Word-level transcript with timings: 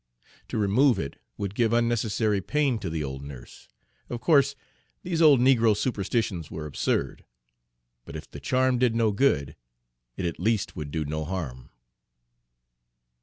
To 0.47 0.57
remove 0.57 0.97
it 0.97 1.17
would 1.37 1.53
give 1.53 1.73
unnecessary 1.73 2.41
pain 2.41 2.79
to 2.79 2.89
the 2.89 3.03
old 3.03 3.23
nurse. 3.23 3.67
Of 4.09 4.19
course 4.19 4.55
these 5.03 5.21
old 5.21 5.39
negro 5.39 5.77
superstitions 5.77 6.49
were 6.49 6.65
absurd, 6.65 7.23
but 8.05 8.15
if 8.15 8.27
the 8.27 8.39
charm 8.39 8.79
did 8.79 8.95
no 8.95 9.11
good, 9.11 9.55
it 10.17 10.25
at 10.25 10.39
least 10.39 10.75
would 10.75 10.89
do 10.89 11.05
no 11.05 11.23
harm. 11.23 11.69